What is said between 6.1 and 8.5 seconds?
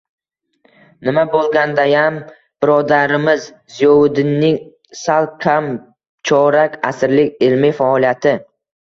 chorak asrlik ilmiy faoliyati